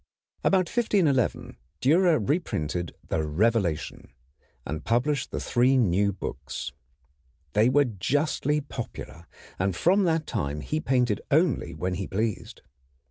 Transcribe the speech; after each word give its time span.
About 0.43 0.67
1511 0.67 1.57
Dürer 1.79 2.27
reprinted 2.27 2.95
the 3.09 3.21
Revelation, 3.23 4.11
and 4.65 4.83
published 4.83 5.29
the 5.29 5.39
three 5.39 5.77
new 5.77 6.11
books. 6.11 6.71
They 7.53 7.69
were 7.69 7.85
justly 7.85 8.61
popular, 8.61 9.27
and 9.59 9.75
from 9.75 10.05
that 10.05 10.25
time 10.25 10.61
he 10.61 10.79
painted 10.81 11.21
only 11.29 11.75
when 11.75 11.93
he 11.93 12.07
pleased. 12.07 12.63